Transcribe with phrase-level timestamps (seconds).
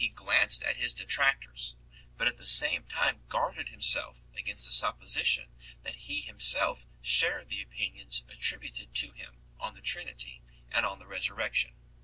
[0.15, 1.75] glanced at his detractors,
[2.17, 5.51] but at the same time guarded himself against the supposition
[5.83, 10.41] that he himself shared the opinions attributed to him on the Trinity
[10.71, 11.75] and on the Resurrection.